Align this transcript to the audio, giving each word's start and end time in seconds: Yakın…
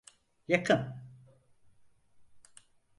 Yakın… 0.47 0.93